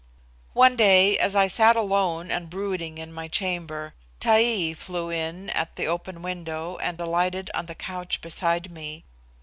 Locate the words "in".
2.97-3.13, 5.11-5.51